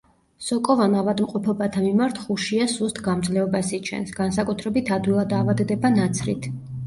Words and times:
სოკოვან 0.43 0.93
ავადმყოფობათა 1.01 1.83
მიმართ 1.83 2.21
ხუშია 2.21 2.65
სუსტ 2.71 3.01
გამძლეობას 3.09 3.69
იჩენს, 3.79 4.15
განსაკუთრებით 4.23 4.91
ადვილად 4.99 5.37
ავადდება 5.41 5.93
ნაცრით. 6.01 6.49